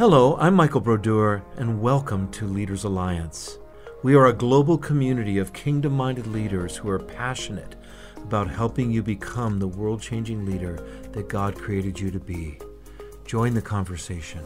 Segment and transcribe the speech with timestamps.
[0.00, 3.58] Hello, I'm Michael Brodeur, and welcome to Leaders Alliance.
[4.02, 7.76] We are a global community of kingdom minded leaders who are passionate
[8.16, 10.82] about helping you become the world changing leader
[11.12, 12.58] that God created you to be.
[13.26, 14.40] Join the conversation.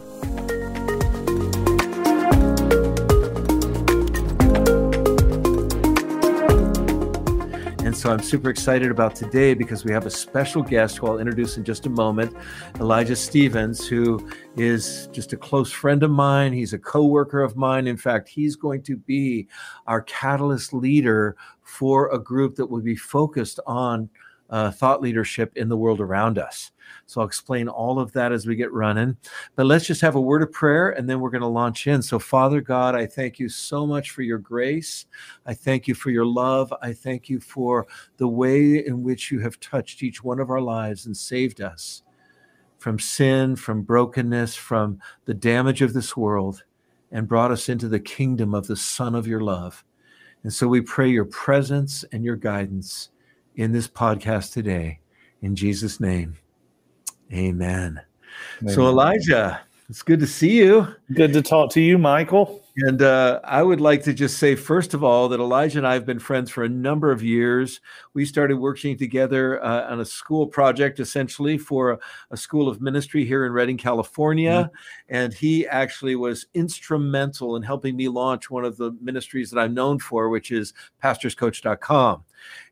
[7.95, 11.21] And so I'm super excited about today because we have a special guest who I'll
[11.21, 12.37] introduce in just a moment,
[12.81, 16.53] Elijah Stephens, who is just a close friend of mine.
[16.53, 17.87] He's a co-worker of mine.
[17.87, 19.47] In fact, he's going to be
[19.87, 24.11] our catalyst leader for a group that will be focused on
[24.55, 26.71] uh, thought leadership in the world around us.
[27.07, 29.17] So I'll explain all of that as we get running.
[29.57, 32.01] But let's just have a word of prayer and then we're going to launch in.
[32.03, 35.07] So, Father God, I thank you so much for your grace.
[35.45, 36.73] I thank you for your love.
[36.81, 40.61] I thank you for the way in which you have touched each one of our
[40.61, 42.05] lives and saved us
[42.79, 46.63] from sin, from brokenness, from the damage of this world,
[47.11, 49.85] and brought us into the kingdom of the Son of your love.
[50.45, 53.11] And so we pray your presence and your guidance
[53.57, 55.01] in this podcast today.
[55.43, 56.37] In Jesus' name.
[57.33, 58.01] Amen.
[58.61, 58.75] Amen.
[58.75, 59.61] So, Elijah,
[59.95, 60.89] it's good to see you.
[61.13, 62.65] Good to talk to you, Michael.
[62.79, 65.95] And uh, I would like to just say, first of all, that Elijah and I
[65.95, 67.81] have been friends for a number of years.
[68.13, 71.99] We started working together uh, on a school project, essentially, for a,
[72.33, 74.69] a, school of ministry here in Redding, California.
[74.69, 75.15] Mm-hmm.
[75.15, 79.75] And he actually was instrumental in helping me launch one of the ministries that I'm
[79.75, 82.25] known for, which is pastorscoach.com.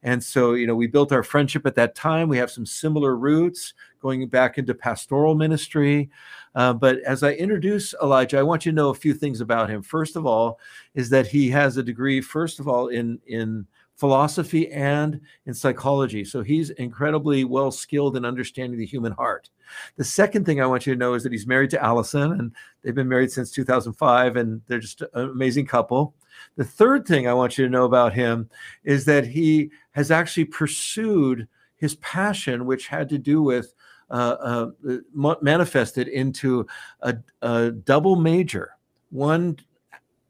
[0.02, 2.28] And so, you know, we built our friendship at that time.
[2.28, 6.10] We have some similar roots going back into pastoral ministry.
[6.54, 9.70] Uh, but as I introduce Elijah, I want you to know a few things about
[9.70, 9.82] him.
[9.82, 10.60] First of all,
[10.94, 16.24] is that he has a degree, first of all, in in philosophy and in psychology.
[16.24, 19.48] So he's incredibly well skilled in understanding the human heart.
[19.96, 22.52] The second thing I want you to know is that he's married to Allison, and
[22.82, 26.14] they've been married since 2005, and they're just an amazing couple.
[26.56, 28.50] The third thing I want you to know about him
[28.82, 31.46] is that he has actually pursued
[31.76, 33.74] his passion, which had to do with
[34.12, 36.66] uh, uh, manifested into
[37.00, 38.72] a, a, double major.
[39.10, 39.58] One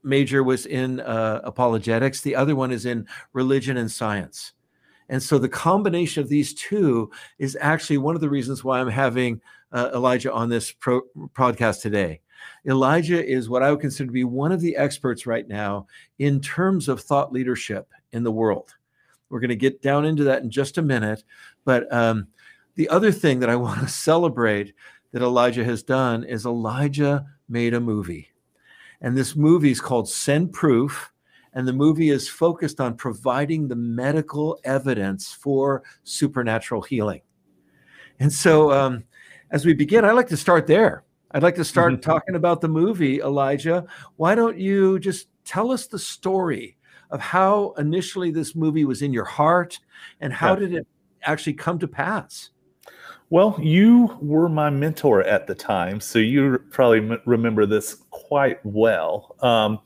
[0.05, 4.53] major was in uh, apologetics, the other one is in religion and science.
[5.09, 8.89] And so the combination of these two is actually one of the reasons why I'm
[8.89, 9.41] having
[9.73, 11.03] uh, Elijah on this pro-
[11.35, 12.21] podcast today.
[12.67, 15.87] Elijah is what I would consider to be one of the experts right now
[16.19, 18.75] in terms of thought leadership in the world.
[19.29, 21.25] We're going to get down into that in just a minute.
[21.65, 22.29] But um,
[22.75, 24.75] the other thing that I want to celebrate
[25.13, 28.33] that Elijah has done is Elijah made a movie.
[29.01, 31.13] And this movie is called Send Proof.
[31.55, 37.21] And the movie is focused on providing the medical evidence for supernatural healing.
[38.21, 39.05] And so, um,
[39.51, 41.05] as we begin, I'd like to start there.
[41.33, 42.01] I'd like to start mm-hmm.
[42.11, 43.85] talking about the movie, Elijah.
[44.17, 46.79] Why don't you just tell us the story
[47.11, 49.79] of how initially this movie was in your heart
[50.21, 50.61] and how yeah.
[50.61, 50.87] did it
[51.23, 52.51] actually come to pass?
[53.33, 58.59] Well, you were my mentor at the time, so you probably m- remember this quite
[58.63, 59.37] well.
[59.41, 59.79] Um,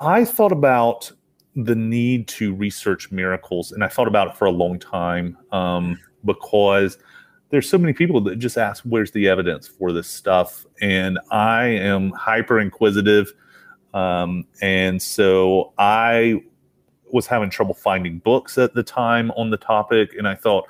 [0.00, 1.12] I thought about
[1.54, 5.96] the need to research miracles, and I thought about it for a long time um,
[6.24, 6.98] because
[7.50, 11.66] there's so many people that just ask, "Where's the evidence for this stuff?" And I
[11.66, 13.32] am hyper inquisitive,
[13.94, 16.42] um, and so I
[17.12, 20.64] was having trouble finding books at the time on the topic, and I thought,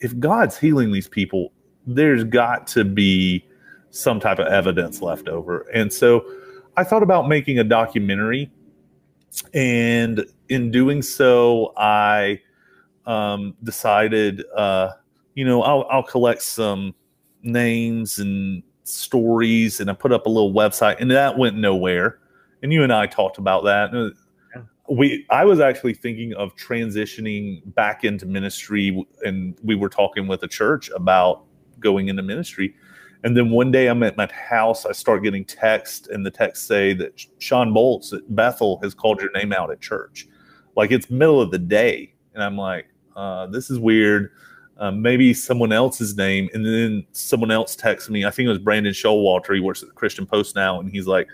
[0.00, 1.52] if God's healing these people,
[1.88, 3.44] there's got to be
[3.90, 5.60] some type of evidence left over.
[5.72, 6.24] And so
[6.76, 8.50] I thought about making a documentary.
[9.54, 12.40] And in doing so, I
[13.06, 14.90] um, decided, uh,
[15.34, 16.94] you know, I'll, I'll collect some
[17.42, 22.18] names and stories and I put up a little website and that went nowhere.
[22.62, 24.14] And you and I talked about that.
[24.90, 30.42] We, I was actually thinking of transitioning back into ministry, and we were talking with
[30.42, 31.44] a church about
[31.80, 32.74] going into ministry.
[33.24, 36.66] And then one day I'm at my house, I start getting texts, and the texts
[36.66, 40.28] say that Shawn Bolz at Bethel has called your name out at church.
[40.76, 42.14] Like it's middle of the day.
[42.34, 42.86] And I'm like,
[43.16, 44.30] uh, this is weird.
[44.76, 46.48] Um, maybe someone else's name.
[46.54, 48.24] And then someone else texts me.
[48.24, 49.52] I think it was Brandon Showalter.
[49.52, 50.78] He works at the Christian Post now.
[50.78, 51.26] And he's like,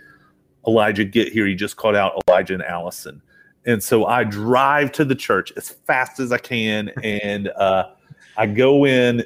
[0.67, 1.47] Elijah, get here.
[1.47, 3.21] He just called out Elijah and Allison.
[3.67, 6.91] And so I drive to the church as fast as I can.
[7.03, 7.91] And uh,
[8.39, 9.25] I go in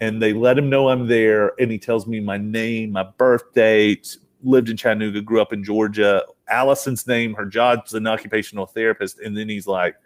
[0.00, 1.52] and they let him know I'm there.
[1.60, 5.64] And he tells me my name, my birth date, lived in Chattanooga, grew up in
[5.64, 9.18] Georgia, Allison's name, her job's an occupational therapist.
[9.20, 9.96] And then he's like,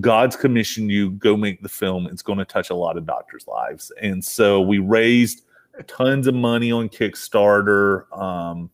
[0.00, 2.06] God's commissioned you, go make the film.
[2.06, 3.92] It's going to touch a lot of doctors' lives.
[4.02, 5.42] And so we raised
[5.86, 8.10] tons of money on Kickstarter.
[8.16, 8.70] Um,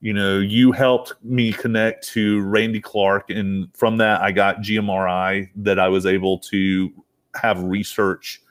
[0.00, 5.50] you know, you helped me connect to Randy Clark, and from that, I got GMRI
[5.56, 6.92] that I was able to
[7.34, 8.42] have research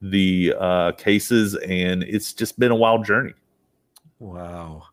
[0.00, 3.34] the uh, cases, and it's just been a wild journey.
[4.18, 4.84] Wow.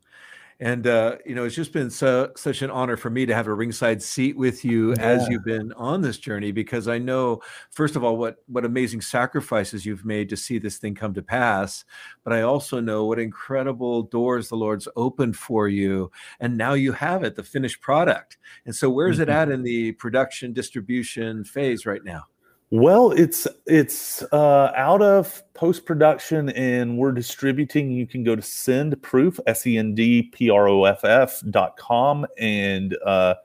[0.60, 3.46] And uh, you know, it's just been so such an honor for me to have
[3.46, 5.04] a ringside seat with you yeah.
[5.04, 9.02] as you've been on this journey, because I know, first of all, what what amazing
[9.02, 11.86] sacrifices you've made to see this thing come to pass.
[12.24, 16.10] But I also know what incredible doors the Lord's opened for you,
[16.40, 18.38] and now you have it, the finished product.
[18.66, 19.30] And so, where's mm-hmm.
[19.30, 22.24] it at in the production distribution phase right now?
[22.70, 27.92] Well, it's it's uh, out of post production, and we're distributing.
[27.92, 31.42] You can go to Send Proof S E N D P R O F F
[31.50, 33.36] dot com and uh,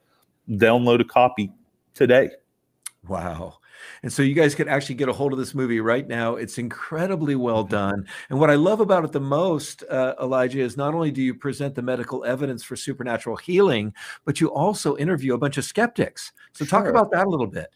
[0.50, 1.52] download a copy
[1.94, 2.30] today.
[3.06, 3.58] Wow.
[4.02, 6.37] And so you guys can actually get a hold of this movie right now.
[6.37, 7.73] It's incredibly well mm-hmm.
[7.73, 8.06] done.
[8.31, 11.34] And what I love about it the most, uh, Elijah, is not only do you
[11.34, 13.93] present the medical evidence for supernatural healing,
[14.25, 16.32] but you also interview a bunch of skeptics.
[16.52, 16.81] So sure.
[16.81, 17.69] talk about that a little bit.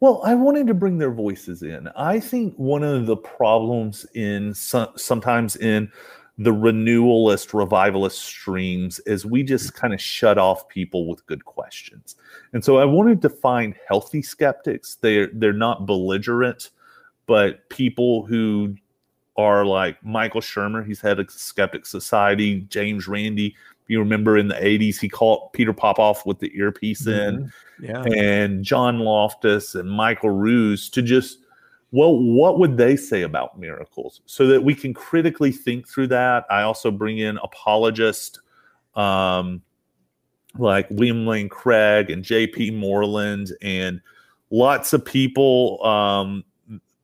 [0.00, 1.88] Well, I wanted to bring their voices in.
[1.94, 5.92] I think one of the problems in some, sometimes in
[6.40, 12.16] the renewalist, revivalist streams is we just kind of shut off people with good questions.
[12.52, 14.96] And so I wanted to find healthy skeptics.
[15.00, 16.70] They're they're not belligerent,
[17.26, 18.74] but people who
[19.36, 23.54] are like Michael Shermer, he's head of Skeptic Society, James Randi,
[23.90, 27.44] you remember in the 80s, he caught Peter Popoff with the earpiece mm-hmm.
[27.44, 27.52] in,
[27.82, 28.02] yeah.
[28.04, 31.39] and John Loftus and Michael Ruse to just,
[31.92, 36.44] well, what would they say about miracles so that we can critically think through that?
[36.50, 38.38] I also bring in apologists
[38.94, 39.62] um,
[40.56, 42.72] like William Lane Craig and J.P.
[42.72, 44.00] Moreland and
[44.50, 46.44] lots of people, um,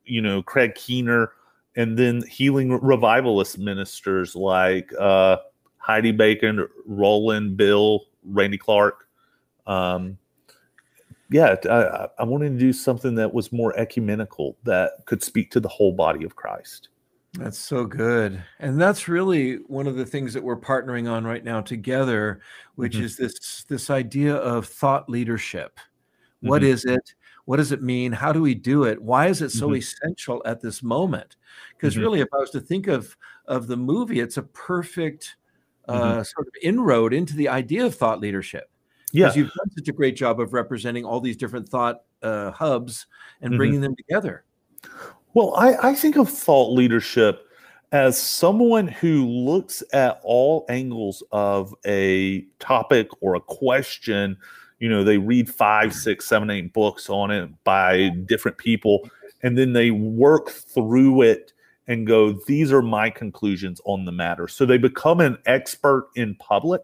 [0.05, 1.31] you know, Craig Keener,
[1.75, 5.37] and then healing revivalist ministers like, uh,
[5.77, 9.07] Heidi Baker, Rolland, Bill, Randy Clark.
[9.65, 10.17] Um,
[11.29, 15.59] yeah, I, I wanted to do something that was more ecumenical that could speak to
[15.59, 16.89] the whole body of Christ.
[17.33, 18.41] That's so good.
[18.59, 22.41] And that's really one of the things that we're partnering on right now together,
[22.75, 23.03] which mm-hmm.
[23.03, 25.79] is this this idea of thought leadership.
[26.41, 26.71] What mm-hmm.
[26.71, 27.13] is it?
[27.45, 28.11] What does it mean?
[28.11, 29.01] How do we do it?
[29.01, 29.75] Why is it so mm-hmm.
[29.75, 31.35] essential at this moment?
[31.75, 32.03] Because mm-hmm.
[32.03, 33.15] really, if I was to think of
[33.45, 35.35] of the movie, it's a perfect
[35.87, 36.19] mm-hmm.
[36.19, 38.69] uh, sort of inroad into the idea of thought leadership.
[39.13, 39.43] Because yeah.
[39.43, 43.07] you've done such a great job of representing all these different thought uh, hubs
[43.41, 43.57] and mm-hmm.
[43.57, 44.43] bringing them together.
[45.33, 47.47] Well, I, I think of thought leadership
[47.91, 54.37] as someone who looks at all angles of a topic or a question
[54.79, 59.09] you know they read five six seven eight books on it by different people
[59.41, 61.53] and then they work through it
[61.87, 64.47] and go, these are my conclusions on the matter.
[64.47, 66.81] So they become an expert in public.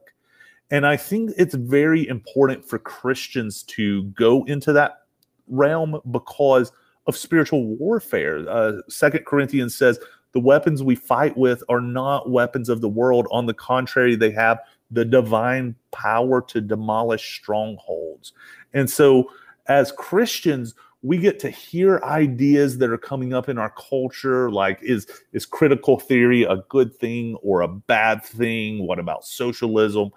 [0.74, 5.04] And I think it's very important for Christians to go into that
[5.48, 6.72] realm because
[7.06, 8.44] of spiritual warfare.
[8.50, 10.00] Uh, Second Corinthians says
[10.32, 13.28] the weapons we fight with are not weapons of the world.
[13.30, 18.34] On the contrary, they have the divine power to demolish strongholds.
[18.74, 19.30] And so,
[19.68, 20.74] as Christians,
[21.04, 25.46] we get to hear ideas that are coming up in our culture like is is
[25.46, 30.10] critical theory a good thing or a bad thing what about socialism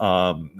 [0.00, 0.50] um,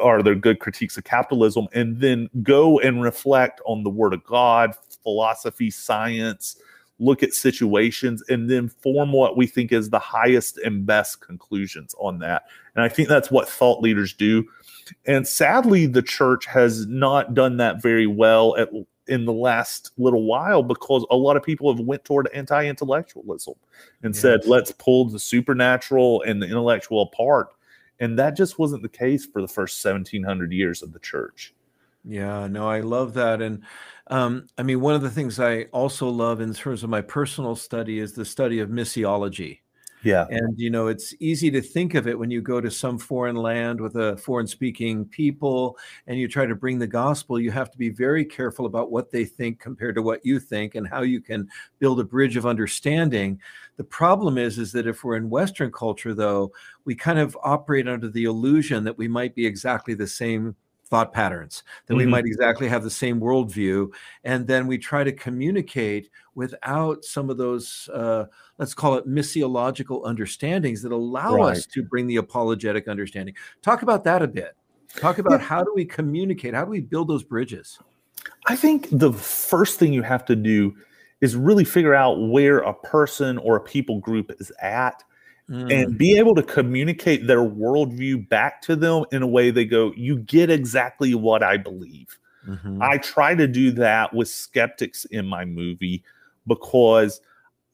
[0.00, 1.66] are there good critiques of capitalism?
[1.72, 6.56] And then go and reflect on the word of god philosophy science
[6.98, 11.94] look at situations and then form what we think is the highest and best conclusions
[11.98, 12.44] on that.
[12.74, 14.46] And i think that's what thought leaders do.
[15.06, 18.70] And sadly the church has not done that very well at
[19.06, 23.54] in the last little while because a lot of people have went toward anti-intellectualism
[24.02, 24.22] and yes.
[24.22, 27.48] said let's pull the supernatural and the intellectual apart
[28.00, 31.54] and that just wasn't the case for the first 1700 years of the church
[32.04, 33.62] yeah no i love that and
[34.08, 37.56] um, i mean one of the things i also love in terms of my personal
[37.56, 39.58] study is the study of missiology
[40.04, 40.26] yeah.
[40.28, 43.36] And, you know, it's easy to think of it when you go to some foreign
[43.36, 47.40] land with a foreign speaking people and you try to bring the gospel.
[47.40, 50.74] You have to be very careful about what they think compared to what you think
[50.74, 51.48] and how you can
[51.78, 53.40] build a bridge of understanding.
[53.76, 56.52] The problem is, is that if we're in Western culture, though,
[56.84, 60.54] we kind of operate under the illusion that we might be exactly the same
[60.86, 61.98] thought patterns, that mm-hmm.
[61.98, 63.88] we might exactly have the same worldview.
[64.22, 68.26] And then we try to communicate without some of those, uh,
[68.58, 71.56] let's call it missiological understandings that allow right.
[71.56, 73.34] us to bring the apologetic understanding.
[73.62, 74.56] Talk about that a bit.
[74.96, 75.46] Talk about yeah.
[75.46, 76.54] how do we communicate?
[76.54, 77.78] How do we build those bridges?
[78.46, 80.76] I think the first thing you have to do
[81.20, 85.02] is really figure out where a person or a people group is at
[85.50, 85.70] Mm.
[85.70, 89.92] and be able to communicate their worldview back to them in a way they go,
[89.94, 92.16] You get exactly what I believe.
[92.48, 92.78] Mhm.
[92.80, 96.02] I try to do that with skeptics in my movie
[96.46, 97.20] because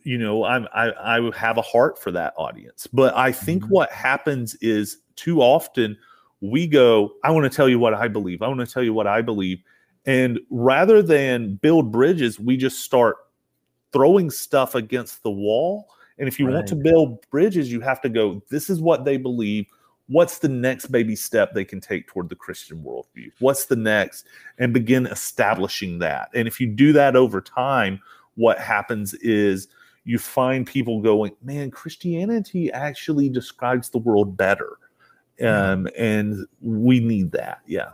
[0.03, 2.89] you know I'm, I I have a heart for that audience.
[2.93, 3.69] But I think Mhm.
[3.69, 5.97] what happens is too often
[6.41, 8.43] we go, I want to tell you what I believe.
[8.43, 9.63] I want to tell you what I believe,
[10.07, 13.17] and rather than build bridges, we just start
[13.93, 15.89] throwing stuff against the wall.
[16.19, 18.43] And if you want to build bridges, you have to go.
[18.51, 19.67] This is what they believe.
[20.07, 23.31] What's the next baby step they can take toward the Christian worldview?
[23.39, 24.27] What's the next?
[24.59, 26.29] And begin establishing that.
[26.35, 28.01] And if you do that over time,
[28.35, 29.69] what happens is
[30.05, 34.79] you find people going, man, Christianity actually describes the world better.
[35.43, 37.61] Um, and we need that.
[37.67, 37.91] Yeah.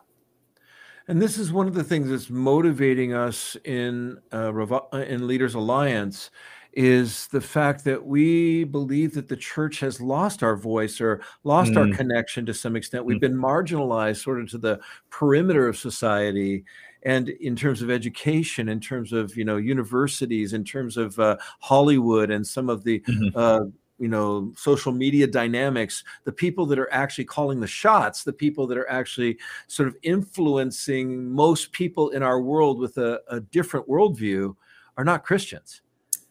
[1.08, 4.50] And this is one of the things that's motivating us in uh,
[4.92, 6.30] uh, in Leaders Alliance
[6.72, 11.76] is the fact that we believe that the church has lost our voice or lost
[11.76, 11.96] our Mm.
[11.96, 13.04] connection to some extent.
[13.04, 13.20] We've Mm.
[13.20, 16.64] been marginalized sort of to the perimeter of society
[17.02, 21.36] and in terms of education in terms of you know universities in terms of uh,
[21.60, 23.36] hollywood and some of the Mhm.
[23.36, 23.60] uh,
[23.98, 28.66] you know social media dynamics the people that are actually calling the shots the people
[28.66, 29.38] that are actually
[29.68, 34.54] sort of influencing most people in our world with a, a different worldview
[34.96, 35.82] are not christians.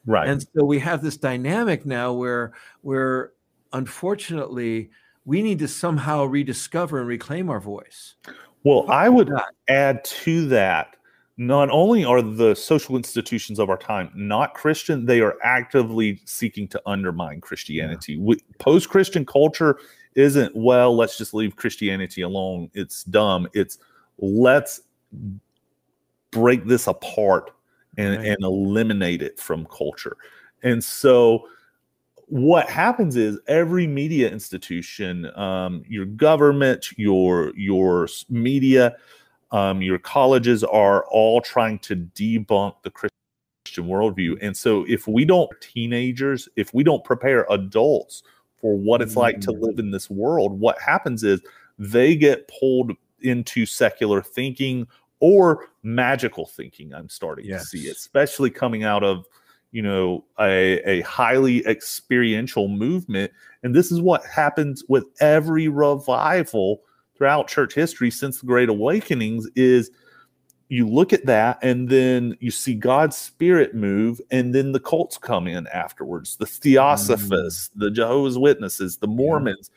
[0.07, 0.27] Right.
[0.27, 3.31] and so we have this dynamic now where where
[3.73, 4.91] unfortunately
[5.25, 8.15] we need to somehow rediscover and reclaim our voice.
[8.63, 9.31] Well, I would
[9.67, 10.95] add to that
[11.37, 16.67] not only are the social institutions of our time not Christian, they are actively seeking
[16.69, 18.21] to undermine Christianity.
[18.57, 19.77] Post Christian culture
[20.15, 22.69] isn't, well, let's just leave Christianity alone.
[22.73, 23.49] It's dumb.
[23.53, 23.79] It's
[24.17, 24.81] let's
[26.31, 27.51] break this apart
[27.97, 28.27] and, Right.
[28.27, 30.15] and eliminate it from culture.
[30.63, 31.47] And so
[32.27, 38.95] what happens is every media institution, um, your government, your your media,
[39.51, 44.37] um, your colleges are all trying to debunk the Christian worldview.
[44.41, 48.23] And so if we don't teenagers, if we don't prepare adults
[48.57, 49.61] for what it's like to Mm.
[49.61, 51.41] live in this world, what happens is
[51.77, 54.87] they get pulled into secular thinking
[55.19, 56.93] or magical thinking.
[56.93, 59.25] I'm starting to see, especially coming out of
[59.71, 66.81] you know a, a highly experiential movement and this is what happens with every revival
[67.17, 69.91] throughout church history since the great awakenings is
[70.67, 75.17] you look at that and then you see god's spirit move and then the cults
[75.17, 79.69] come in afterwards the theosophists the jehovah's witnesses the mormons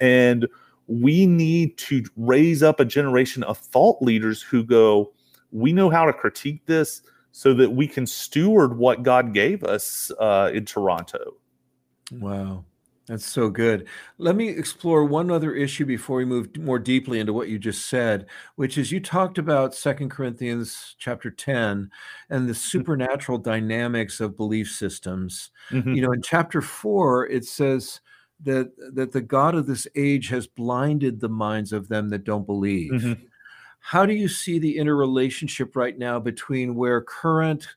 [0.00, 0.46] and
[0.88, 5.12] we need to raise up a generation of thought leaders who go
[5.50, 7.02] we know how to critique this
[7.36, 11.34] so that we can steward what God gave us uh, in Toronto.
[12.12, 12.64] Wow.
[13.08, 13.86] That's so good.
[14.18, 17.86] Let me explore one other issue before we move more deeply into what you just
[17.88, 21.88] said, which is you talked about Second Corinthians chapter 10
[22.30, 25.50] and the supernatural dynamics of belief systems.
[25.70, 25.94] Mhm.
[25.94, 28.00] You know, in chapter 4 it says
[28.40, 32.44] that that the god of this age has blinded the minds of them that don't
[32.46, 32.90] believe.
[32.92, 33.28] Mhm.
[33.78, 37.68] How do you see the interrelationship right now between where current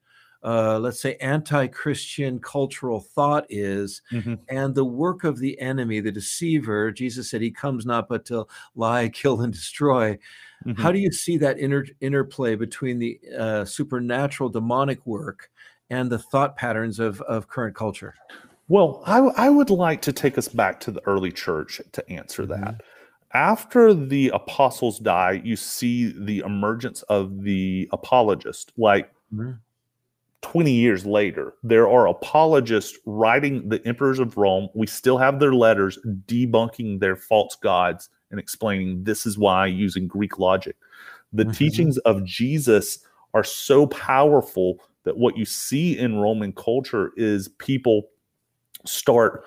[0.43, 4.39] uh, let's say anti-Christian cultural thought is Mhm.
[4.48, 6.91] and the work of the enemy, the deceiver.
[6.91, 10.17] Jesus said he comes not but to lie, kill, and destroy.
[10.77, 10.93] How Mhm.
[10.93, 15.50] do you see that inter- interplay between the uh, supernatural demonic work
[15.89, 18.15] and the thought patterns of, of current culture?
[18.67, 22.46] Well, I, I would like to take us back to the early church to answer
[22.46, 22.81] that.
[23.34, 28.72] After the apostles die, you see the emergence of the apologist.
[28.77, 29.60] Like Mhm.
[30.41, 34.69] 20 years later, there are apologists writing the emperors of Rome.
[34.74, 40.08] We still have their letters debunking their false gods and explaining this is why using
[40.08, 40.77] Greek logic.
[41.34, 41.55] The Mhm.
[41.55, 43.00] teachings of Jesus
[43.34, 48.10] are so powerful that what you see in Roman culture is people
[48.86, 49.46] start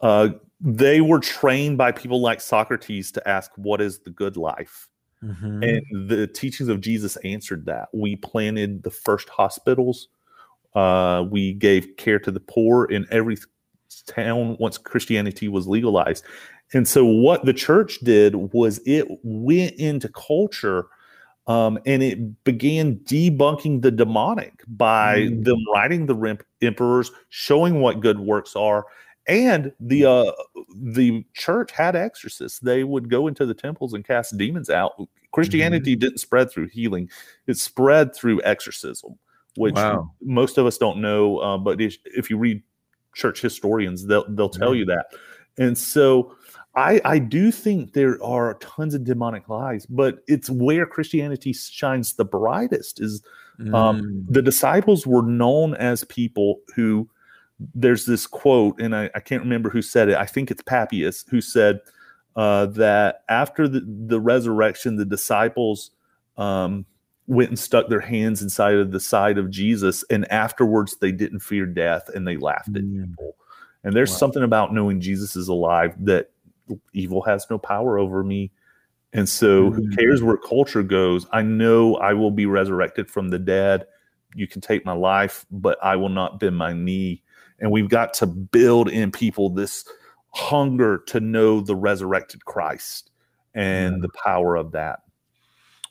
[0.00, 0.28] uh,
[0.60, 4.88] they were trained by people like Socrates to ask what is the good life
[5.22, 5.62] Mhm.
[5.62, 7.88] and the teachings of Jesus answered that.
[7.92, 10.08] We planted the first hospitals.
[10.74, 13.36] Uh, we gave care to the poor in every
[14.06, 16.24] town once Christianity was legalized.
[16.72, 20.86] And so, what the church did was it went into culture
[21.46, 25.44] um, and it began debunking the demonic by Mm.
[25.44, 28.86] them writing the rem- emperors, showing what good works are.
[29.28, 30.32] And the uh,
[30.74, 32.58] the church had exorcists.
[32.60, 34.92] They would go into the temples and cast demons out.
[35.32, 37.08] Christianity didn't spread through healing;
[37.46, 39.18] it spread through exorcism.
[39.56, 40.10] Which Wow.
[40.22, 41.38] most of us don't know.
[41.38, 42.62] Uh, but if, if you read
[43.14, 44.80] church historians, they'll they'll tell Yeah.
[44.80, 45.06] you that.
[45.58, 46.34] And so,
[46.76, 52.14] I I do think there are tons of demonic lies, but it's where Christianity shines
[52.14, 53.00] the brightest.
[53.00, 53.22] Is
[53.72, 54.24] um, Mm.
[54.28, 57.08] the disciples were known as people who
[57.72, 61.24] there's this quote and I, I can't remember who said it i think it's papias
[61.30, 61.80] who said
[62.34, 65.92] uh, that after the, the resurrection the disciples
[66.36, 66.84] um,
[67.26, 71.40] went and stuck their hands inside of the side of jesus and afterwards they didn't
[71.40, 73.08] fear death and they laughed at Mm.
[73.08, 73.36] people
[73.82, 74.16] and there's Wow.
[74.18, 76.30] something about knowing jesus is alive that
[76.92, 78.50] evil has no power over me
[79.16, 79.96] and so, who Mm.
[79.96, 81.24] cares where culture goes?
[81.32, 83.86] I know I will be resurrected from the dead.
[84.34, 87.22] You can take my life, but I will not bend my knee.
[87.60, 89.84] And we've got to build in people this
[90.30, 93.12] hunger to know the resurrected Christ
[93.54, 94.00] and Yeah.
[94.02, 95.03] the power of that.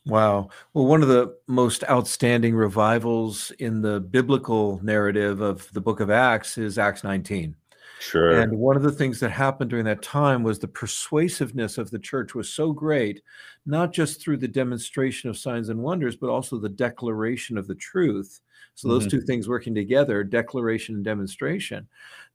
[0.05, 0.49] Wow.
[0.73, 6.09] Well, one of the most outstanding revivals in the biblical narrative of the book of
[6.09, 7.55] Acts is Acts 19.
[7.97, 8.49] Sure.
[8.49, 11.99] And one of the things that happened during that time was the persuasiveness of the
[11.99, 13.21] church was so great,
[13.65, 17.75] not just through the demonstration of signs and wonders, but also the declaration of the
[17.75, 18.41] truth.
[18.75, 19.09] So those Mhm.
[19.09, 21.87] two things working together, declaration and demonstration,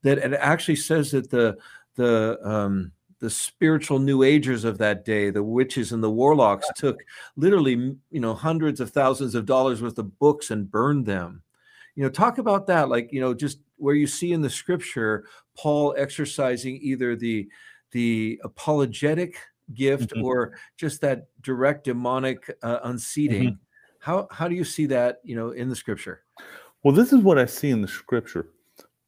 [0.02, 1.58] that it actually says that the
[1.96, 7.00] the um, the spiritual new agers of that day, the witches and the warlocks, took
[7.36, 11.42] literally you know hundreds of thousands of dollars worth of books and burned them.
[11.96, 15.24] You know, talk about that, like you know, just where you see in the scripture
[15.56, 17.48] Paul exercising either the
[17.90, 19.36] the apologetic
[19.74, 20.22] gift Mhm.
[20.24, 23.58] or just that direct demonic uh, unseating.
[23.98, 26.22] How how do you see that you know in the scripture?
[26.84, 28.50] well, this is what I see in the scripture.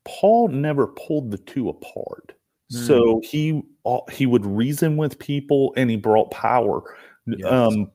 [0.05, 2.33] Paul never pulled the two apart.
[2.70, 6.82] So he uh, he would reason with people and he brought power.
[7.26, 7.50] Yes.
[7.50, 7.90] Um,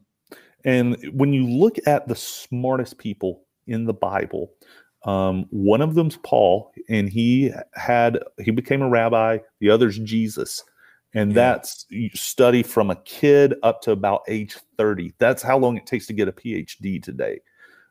[0.65, 4.51] and when you look at the smartest people in the Bible,
[5.05, 9.37] um, one of them's Paul, and he had he became a rabbi.
[9.59, 10.63] The other's Jesus,
[11.13, 11.35] and Yeah.
[11.35, 15.13] that's you study from a kid up to about age thirty.
[15.19, 17.39] That's how long it takes to get a PhD today.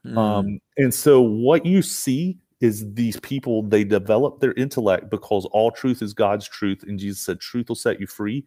[0.05, 5.45] Mm, Um, and so what you see is these people, they develop their intellect because
[5.53, 6.83] all truth is God's truth.
[6.83, 8.45] And Jesus said, truth will set you free.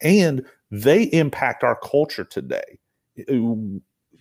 [0.00, 2.78] And they impact our culture today.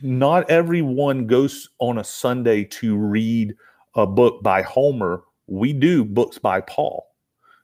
[0.01, 3.53] Not everyone goes on a Sunday to read
[3.95, 5.23] a book by Homer.
[5.47, 7.05] We do books by Paul.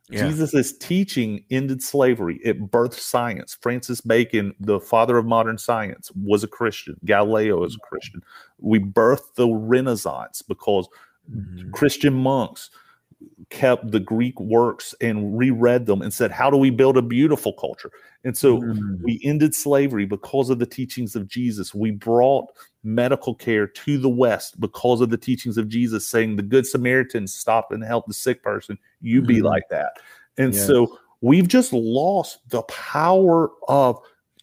[0.09, 0.27] yeah.
[0.27, 2.39] Jesus' teaching ended slavery.
[2.43, 3.57] It birthed science.
[3.59, 6.95] Francis Bacon, the father of modern science, was a Christian.
[7.05, 7.87] Galileo is a mm-hmm.
[7.87, 8.23] Christian.
[8.59, 10.87] We birthed the Renaissance because
[11.33, 11.71] Mhm.
[11.71, 12.69] Christian monks
[13.49, 17.53] kept the Greek works and reread them and said, How do we build a beautiful
[17.53, 17.91] culture?
[18.23, 19.01] And so Mm.
[19.01, 21.73] we ended slavery because of the teachings of Jesus.
[21.73, 22.47] We brought
[22.83, 27.27] medical care to the West because of the teachings of Jesus, saying the Good Samaritan
[27.27, 28.77] stop and help the sick person.
[29.01, 29.43] You be Mhm.
[29.43, 29.99] like that.
[30.37, 30.65] And Yes.
[30.65, 33.99] so we've just lost the power of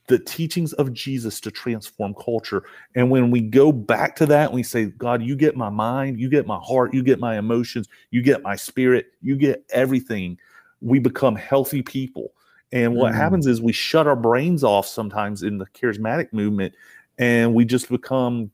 [0.09, 2.65] the teachings of Jesus to transform culture.
[2.97, 6.29] And when we go back to that, we say, God, you get my mind, you
[6.29, 10.39] get my heart, you get my emotions, you get my spirit, you get everything.
[10.81, 12.35] We become healthy people.
[12.73, 13.17] And what Mm.
[13.17, 16.75] happens is we shut our brains off sometimes in the charismatic movement
[17.19, 18.51] and we just become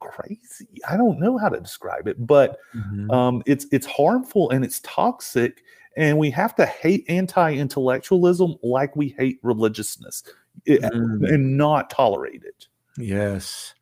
[0.00, 0.68] crazy.
[0.88, 3.12] I don't know how to describe it, but Mhm.
[3.14, 5.62] um, it's it's harmful and it's toxic
[5.96, 10.22] and we have to hate anti-intellectualism like we hate religiousness
[10.68, 11.28] Mm.
[11.32, 12.66] and not tolerate it
[12.98, 13.74] Yes.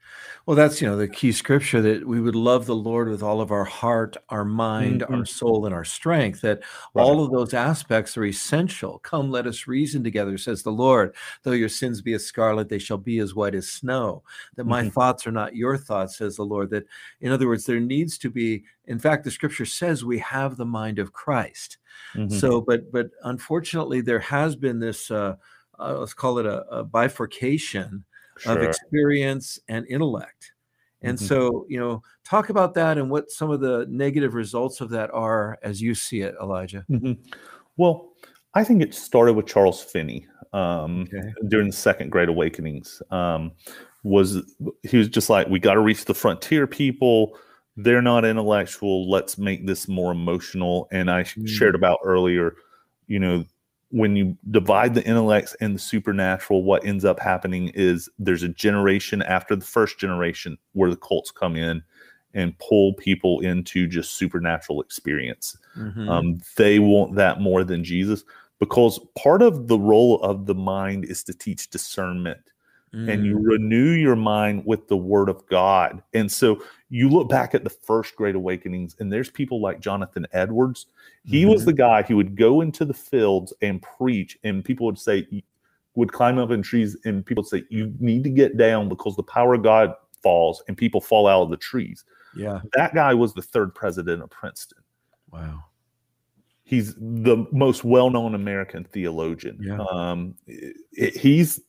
[0.46, 3.40] Well, that's, you know, the key scripture that we would love the Lord with all
[3.40, 6.62] of our heart, our mind, our soul, and our strength, that
[6.94, 8.98] all of those aspects are essential.
[9.00, 11.14] Come, let us reason together, says the Lord.
[11.42, 14.22] Though your sins be as scarlet, they shall be as white as snow.
[14.56, 14.92] That my Mhm.
[14.92, 16.70] thoughts are not your thoughts, says the Lord.
[16.70, 16.86] That,
[17.20, 20.66] in other words, there needs to be, in fact, the scripture says we have the
[20.66, 21.78] mind of Christ.
[22.14, 22.32] Mhm.
[22.32, 25.36] So, but but unfortunately, there has been this uh,
[25.78, 28.04] uh, let's call it a, a bifurcation
[28.46, 30.52] of experience and intellect.
[31.02, 31.22] And Mhm.
[31.22, 35.10] so, you know, talk about that and what some of the negative results of that
[35.12, 36.84] are as you see it, Elijah.
[36.90, 37.18] Mhm.
[37.76, 38.12] Well,
[38.54, 41.32] I think it started with Charles Finney um, Okay.
[41.48, 43.02] during the Second Great Awakenings.
[43.10, 43.52] Um,
[44.02, 44.42] was
[44.82, 47.38] he was just like, we got to reach the frontier people.
[47.76, 49.08] They're not intellectual.
[49.08, 50.88] Let's make this more emotional.
[50.90, 51.46] And I Mm.
[51.46, 52.56] shared about earlier,
[53.06, 53.44] you know,
[53.90, 58.48] when you divide the intellects and the supernatural, what ends up happening is there's a
[58.48, 61.82] generation after the first generation where the cults come in
[62.34, 65.56] and pull people into just supernatural experience.
[65.76, 66.08] Mhm.
[66.08, 68.24] Um, they want that more than Jesus
[68.58, 72.40] because part of the role of the mind is to teach discernment.
[72.92, 76.02] And you renew your mind with the word of God.
[76.14, 80.26] And so you look back at the first great awakenings, and there's people like Jonathan
[80.32, 80.86] Edwards.
[81.24, 81.66] He was Mhm.
[81.66, 85.26] the guy who would go into the fields and preach, and people would say,
[85.96, 89.16] would climb up in trees, and people would say, You need to get down because
[89.16, 92.04] the power of God falls, and people fall out of the trees.
[92.36, 92.60] yeah.
[92.74, 94.78] That guy was the third president of Princeton.
[95.32, 95.64] Wow.
[96.62, 99.58] He's the most well-known American theologian.
[99.60, 99.78] Yeah.
[99.90, 100.34] Um,
[100.92, 101.60] he's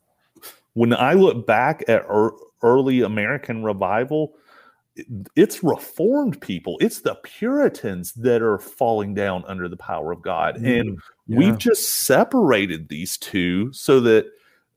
[0.80, 2.32] when I look back at ear-
[2.64, 4.36] early American revival,
[5.36, 6.78] it's reformed people.
[6.80, 11.38] It's the Puritans that are falling down under the power of God, and Mm, yeah.
[11.38, 14.28] we've just separated these two so that.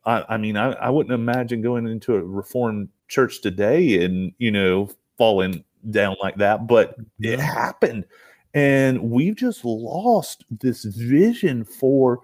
[0.05, 4.51] I, I mean, I, I wouldn't imagine going into a reformed church today and you
[4.51, 8.07] know falling down like that, but it happened
[8.55, 12.21] and we've just lost this vision for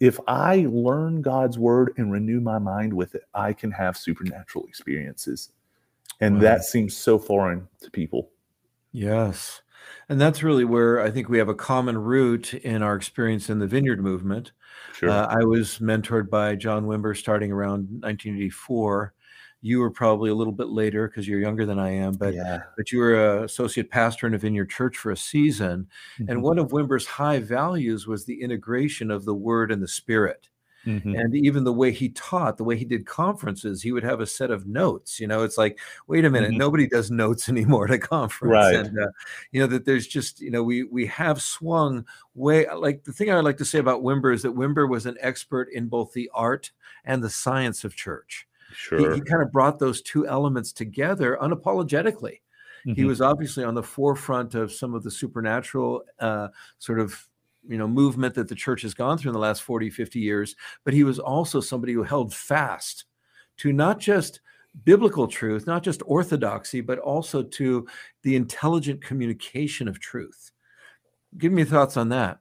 [0.00, 4.64] if I learn God's word and renew my mind with it, I can have supernatural
[4.64, 5.50] experiences.
[6.20, 6.40] And Wow.
[6.40, 8.30] that seems so foreign to people.
[8.92, 9.62] Yes.
[10.08, 13.58] And that's really where I think we have a common root in our experience in
[13.58, 14.52] the vineyard movement.
[14.94, 15.10] Sure.
[15.10, 19.14] Uh, I was mentored by John Wimber starting around 1984.
[19.62, 22.62] You were probably a little bit later because you're younger than I am, but yeah.
[22.76, 25.86] but you were a associate pastor in a vineyard church for a season.
[26.18, 26.42] And Mhm.
[26.42, 30.48] one of Wimber's high values was the integration of the word and the spirit.
[30.86, 31.14] Mhm.
[31.20, 34.26] and even the way he taught the way he did conferences he would have a
[34.26, 36.56] set of notes you know it's like wait a minute Mhm.
[36.56, 38.74] nobody does notes anymore at a conference Right.
[38.86, 39.08] and uh,
[39.52, 43.30] you know that there's just you know we we have swung way like the thing
[43.30, 46.14] i would like to say about wimber is that wimber was an expert in both
[46.14, 46.72] the art
[47.04, 49.14] and the science of church Sure.
[49.14, 52.40] he kind of brought those two elements together unapologetically
[52.84, 53.08] he Mhm.
[53.08, 57.28] was obviously on the forefront of some of the supernatural uh, sort of
[57.68, 60.56] you know movement that the church has gone through in the last 40 50 years
[60.84, 63.04] but he was also somebody who held fast
[63.58, 64.40] to not just
[64.84, 67.86] biblical truth not just orthodoxy but also to
[68.22, 70.52] the intelligent communication of truth
[71.36, 72.38] give me thoughts on that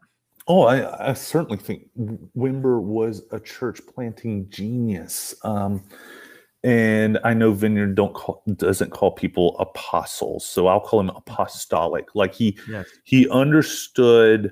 [0.52, 1.90] Oh, I, I certainly think
[2.36, 5.36] Wimber was a church planting genius.
[5.44, 5.84] Um,
[6.64, 12.14] and I know Vineyard don't call, doesn't call people apostles, so I'll call him apostolic.
[12.16, 14.52] Like he yes he understood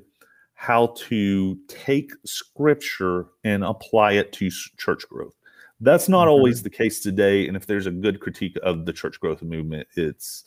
[0.54, 5.36] how to take scripture and apply it to church growth.
[5.82, 6.32] That's not Mhm.
[6.32, 7.48] always the case today.
[7.48, 10.46] And if there's a good critique of the church growth movement, it's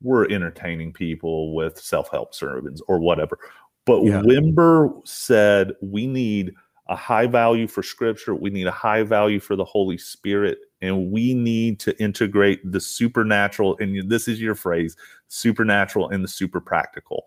[0.00, 3.38] we're entertaining people with self help sermons or whatever.
[3.84, 4.22] But Yeah.
[4.22, 6.54] Wimber said we need
[6.90, 11.10] a high value for scripture, we need a high value for the Holy Spirit, and
[11.10, 13.78] we need to integrate the supernatural.
[13.80, 14.96] And this is your phrase
[15.28, 17.24] supernatural and the super practical.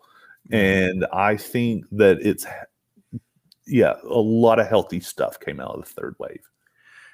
[0.51, 2.45] And I think that it's,
[3.65, 6.43] yeah, a lot of healthy stuff came out of the third wave.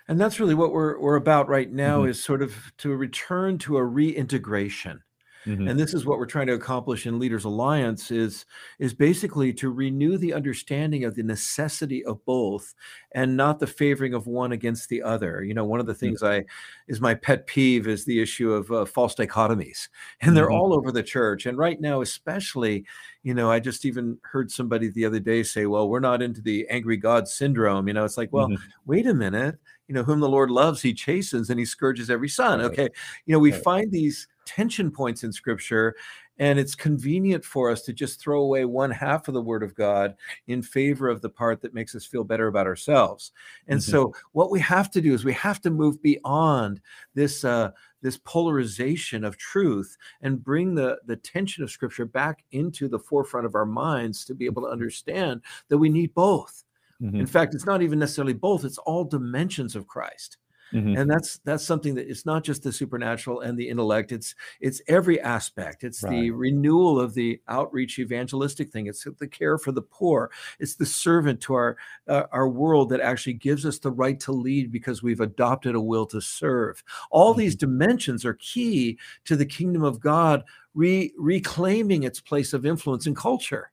[0.08, 2.10] and that's really what we're, we're about right now Mhm.
[2.10, 5.04] is sort of to return to a reintegration
[5.50, 5.70] Mhm.
[5.70, 8.46] and this is what we're trying to accomplish in leaders alliance is
[8.80, 12.74] is basically to renew the understanding of the necessity of both
[13.14, 16.24] and not the favoring of one against the other you know one of the things
[16.24, 16.44] i
[16.88, 19.88] is my pet peeve is the issue of uh, false dichotomies
[20.22, 20.60] and they're Mhm.
[20.60, 22.86] all over the church and right now especially
[23.24, 26.42] you know i just even heard somebody the other day say well we're not into
[26.42, 28.58] the angry god syndrome you know it's like well Mhm.
[28.86, 29.58] wait a minute
[29.88, 32.66] you know whom the lord loves he chastens and he scourges every son Right.
[32.72, 32.90] okay
[33.26, 33.64] you know we Right.
[33.64, 35.96] find these tension points in scripture
[36.40, 39.76] and it's convenient for us to just throw away one half of the word of
[39.76, 40.16] god
[40.48, 43.32] in favor of the part that makes us feel better about ourselves
[43.68, 43.84] and Mhm.
[43.84, 46.82] so what we have to do is we have to move beyond
[47.14, 47.70] this uh,
[48.02, 53.46] this polarization of truth and bring the the tension of scripture back into the forefront
[53.46, 56.64] of our minds to be able to understand that we need both
[57.02, 57.20] Mhm.
[57.20, 60.38] in fact it's not even necessarily both it's all dimensions of christ
[60.74, 61.00] Mhm.
[61.00, 64.82] and that's that's something that it's not just the supernatural and the intellect it's it's
[64.88, 65.84] every aspect.
[65.84, 68.86] It's the renewal of the outreach evangelistic thing.
[68.88, 70.30] It's the care for the poor.
[70.60, 71.78] It's the servant to our
[72.08, 75.82] uh, our world that actually gives us the right to lead because we've adopted a
[75.82, 76.84] will to serve.
[77.10, 80.44] All these dimensions are key to the kingdom of god
[80.76, 83.72] re- reclaiming its place of influence in culture.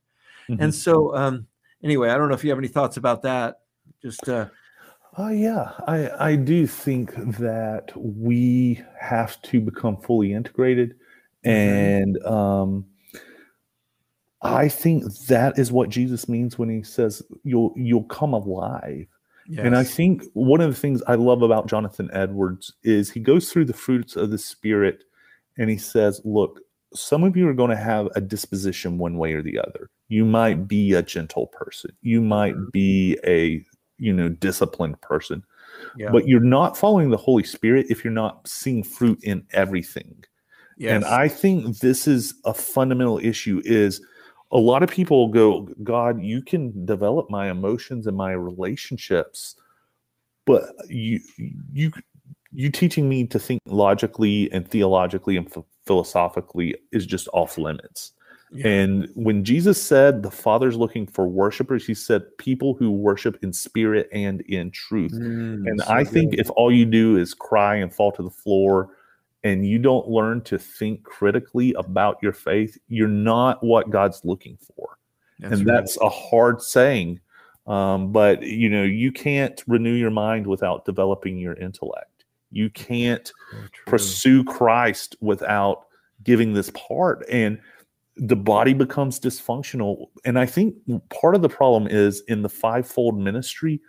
[0.48, 0.56] Mhm.
[0.60, 1.46] and so um
[1.82, 3.60] anyway i don't know if you have any thoughts about that.
[4.00, 4.48] Just uh
[5.18, 10.94] Oh yeah, I I do think that we have to become fully integrated,
[11.44, 11.50] Mhm.
[11.50, 12.84] and um,
[14.42, 19.06] I think that is what Jesus means when he says you'll you'll come alive.
[19.58, 23.50] And I think one of the things I love about Jonathan Edwards is he goes
[23.50, 25.04] through the fruits of the spirit,
[25.56, 26.60] and he says, "Look,
[26.94, 29.88] some of you are going to have a disposition one way or the other.
[30.08, 31.92] You might be a gentle person.
[32.02, 32.72] You might Mhm.
[32.72, 33.64] be a
[33.98, 35.42] you know disciplined person
[35.96, 36.10] Yeah.
[36.10, 40.24] But you're not following the Holy Spirit if you're not seeing fruit in everything.
[40.78, 40.92] Yes.
[40.92, 44.00] And I think this is a fundamental issue is
[44.52, 49.56] a lot of people go, God, you can develop my emotions and my relationships,
[50.44, 51.20] but you
[51.72, 51.92] you
[52.52, 55.52] you teaching me to think logically and theologically and
[55.86, 58.12] philosophically is just off limits.
[58.52, 58.68] Yeah.
[58.68, 63.52] And when Jesus said the Father's looking for worshipers, he said people who worship in
[63.52, 65.12] spirit and in truth.
[65.12, 68.30] Mm, and so I think if all you do is cry and fall to the
[68.30, 68.90] floor
[69.42, 74.58] and you don't learn to think critically about your faith, you're not what God's looking
[74.58, 74.98] for.
[75.40, 75.74] That's and right.
[75.74, 77.20] that's a hard saying.
[77.66, 82.24] Um, but you know, you can't renew your mind without developing your intellect.
[82.52, 83.30] You can't
[83.86, 85.86] pursue Christ without
[86.22, 87.24] giving this part.
[87.30, 87.58] And
[88.16, 90.06] the body becomes dysfunctional.
[90.24, 90.74] And I think
[91.10, 93.80] part of the problem is in the fivefold ministry,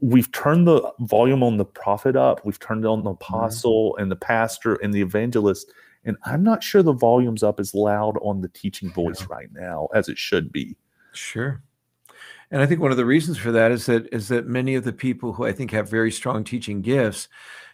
[0.00, 3.34] we've turned the volume on the prophet up, we've turned on the mm-hmm.
[3.34, 4.02] apostle mm-hmm.
[4.02, 5.72] and the pastor and the evangelist.
[6.04, 9.26] And I'm not sure the volume's up as loud on the teaching voice yeah.
[9.30, 10.76] right now as it should be.
[11.12, 11.62] Sure.
[12.50, 14.84] And I think one of the reasons for that is that is that many of
[14.84, 17.28] the people who I think have very strong teaching gifts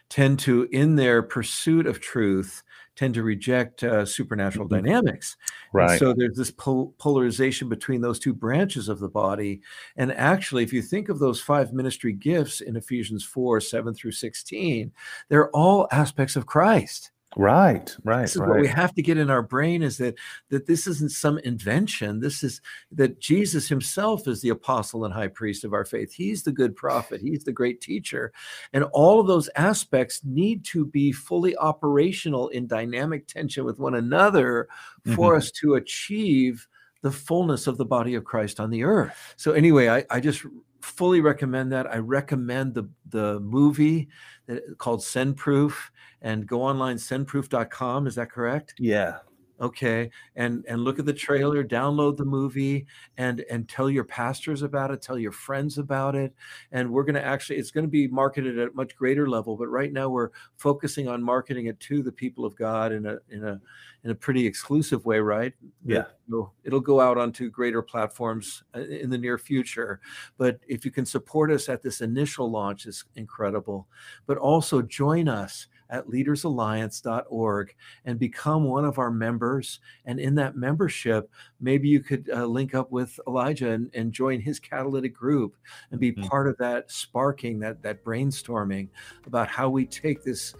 [0.09, 2.63] tend to, in their pursuit of truth,
[2.95, 4.85] tend to reject uh, supernatural mm-hmm.
[4.85, 5.37] dynamics.
[5.73, 5.91] Right.
[5.91, 9.61] And so there's this pol- polarization between those two branches of the body.
[9.97, 14.11] And actually, if you think of those five ministry gifts in Ephesians 4 7 through
[14.11, 14.91] 16,
[15.29, 17.11] they're all aspects of Christ.
[17.37, 18.21] Right, right.
[18.21, 18.49] This is right.
[18.49, 20.15] what we have to get in our brain is that
[20.49, 22.21] that this isn't some invention.
[22.21, 26.13] This is that Jesus himself is the apostle and high priest of our faith.
[26.13, 27.19] He's the good prophet.
[27.19, 28.31] He's the great teacher.
[28.71, 33.95] And all of those aspects need to be fully operational in dynamic tension with one
[33.95, 34.69] another
[35.03, 35.37] for mm-hmm.
[35.37, 36.67] us to achieve
[37.05, 39.35] the fullness of the body of Christ on the earth.
[39.37, 40.43] So anyway, I, I just
[40.81, 41.85] fully recommend that.
[41.85, 44.09] I recommend the the movie
[44.47, 45.91] that, called Send Proof
[46.23, 49.17] and go online sendproof.com is that correct yeah
[49.61, 52.85] okay and and look at the trailer download the movie
[53.17, 56.33] and and tell your pastors about it tell your friends about it
[56.71, 59.55] and we're going to actually it's going to be marketed at a much greater level
[59.55, 63.17] but right now we're focusing on marketing it to the people of god in a
[63.29, 63.61] in a
[64.03, 65.53] in a pretty exclusive way right?
[65.83, 66.03] Yeah.
[66.27, 69.99] it'll, it'll go out onto greater platforms uh, in the near future
[70.37, 73.87] but if you can support us at this initial launch is incredible
[74.27, 79.79] but also join us at leadersalliance.org and become one of our members.
[80.05, 84.39] And in that membership, maybe you could uh, link up with Elijah and, and, join
[84.39, 85.55] his catalytic group
[85.91, 86.23] and be mm-hmm.
[86.27, 88.87] part of that sparking, that that brainstorming
[89.25, 90.55] about how we take this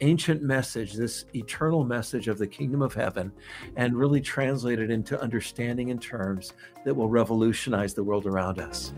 [0.00, 3.32] ancient message, this eternal message of the kingdom of heaven,
[3.76, 6.52] and really translate it into understanding in terms
[6.84, 8.92] that will revolutionize the world around us.